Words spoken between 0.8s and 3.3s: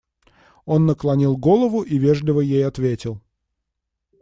наклонил голову и вежливо ей ответил.